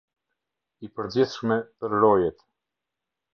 I 0.87 0.89
përgjithshme 0.99 1.59
për 1.83 1.95
Rojet. 2.05 2.43